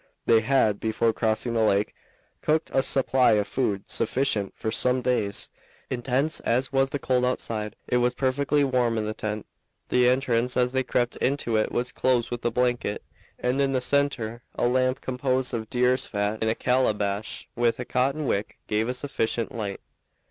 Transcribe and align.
They 0.25 0.39
had, 0.39 0.79
before 0.79 1.13
crossing 1.13 1.53
the 1.53 1.59
lake, 1.63 1.93
cooked 2.41 2.71
a 2.73 2.81
supply 2.81 3.33
of 3.33 3.47
food 3.47 3.83
sufficient 3.87 4.55
for 4.57 4.71
some 4.71 5.03
days. 5.03 5.47
Intense 5.91 6.39
as 6.39 6.73
was 6.73 6.89
the 6.89 6.97
cold 6.97 7.23
outside, 7.23 7.75
it 7.87 7.97
was 7.97 8.15
perfectly 8.15 8.63
warm 8.63 8.97
in 8.97 9.05
the 9.05 9.13
tent. 9.13 9.45
The 9.89 10.09
entrance 10.09 10.57
as 10.57 10.71
they 10.71 10.81
crept 10.81 11.17
into 11.17 11.55
it 11.55 11.71
was 11.71 11.91
closed 11.91 12.31
with 12.31 12.43
a 12.43 12.49
blanket, 12.49 13.03
and 13.37 13.61
in 13.61 13.73
the 13.73 13.79
center 13.79 14.41
a 14.55 14.65
lamp 14.65 15.01
composed 15.01 15.53
of 15.53 15.69
deer's 15.69 16.07
fat 16.07 16.41
in 16.41 16.49
a 16.49 16.55
calabash 16.55 17.47
with 17.55 17.79
a 17.79 17.85
cotton 17.85 18.25
wick 18.25 18.57
gave 18.65 18.89
a 18.89 18.95
sufficient 18.95 19.53
light. 19.53 19.81